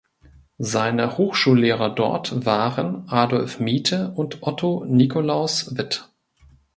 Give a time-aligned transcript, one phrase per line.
[0.57, 6.09] Seine Hochschullehrer dort waren Adolf Miethe und Otto Nikolaus Witt.